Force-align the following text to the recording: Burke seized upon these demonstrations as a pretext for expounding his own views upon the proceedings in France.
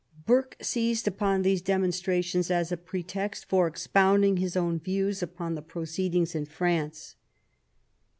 Burke 0.25 0.55
seized 0.59 1.07
upon 1.07 1.43
these 1.43 1.61
demonstrations 1.61 2.49
as 2.49 2.71
a 2.71 2.75
pretext 2.75 3.45
for 3.45 3.67
expounding 3.67 4.37
his 4.37 4.57
own 4.57 4.79
views 4.79 5.21
upon 5.21 5.53
the 5.53 5.61
proceedings 5.61 6.33
in 6.33 6.47
France. 6.47 7.17